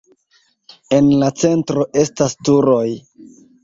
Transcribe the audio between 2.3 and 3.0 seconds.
turoj.